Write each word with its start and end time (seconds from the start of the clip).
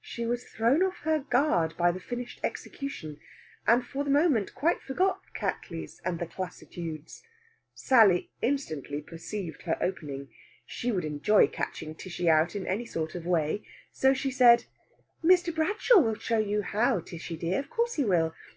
She 0.00 0.24
was 0.24 0.44
thrown 0.44 0.84
off 0.84 0.98
her 0.98 1.18
guard 1.18 1.76
by 1.76 1.90
the 1.90 1.98
finished 1.98 2.38
execution, 2.44 3.18
and 3.66 3.84
for 3.84 4.04
the 4.04 4.08
moment 4.10 4.54
quite 4.54 4.80
forgot 4.80 5.20
Cattley's 5.34 6.00
and 6.04 6.20
the 6.20 6.28
classitudes. 6.28 7.24
Sally 7.74 8.30
instantly 8.40 9.02
perceived 9.02 9.62
her 9.62 9.76
opening. 9.82 10.28
She 10.64 10.92
would 10.92 11.04
enjoy 11.04 11.48
catching 11.48 11.96
Tishy 11.96 12.30
out 12.30 12.54
in 12.54 12.68
any 12.68 12.86
sort 12.86 13.16
of 13.16 13.26
way. 13.26 13.64
So 13.90 14.14
she 14.14 14.30
said: 14.30 14.66
"Mr. 15.24 15.52
Bradshaw 15.52 15.98
will 15.98 16.14
show 16.14 16.38
you 16.38 16.62
how, 16.62 17.00
Tishy 17.00 17.36
dear; 17.36 17.58
of 17.58 17.68
course 17.68 17.94
he 17.94 18.04
will. 18.04 18.34